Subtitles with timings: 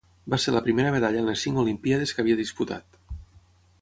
[0.33, 3.03] Va ser la primera medalla en les cinc olimpíades que havia disputat.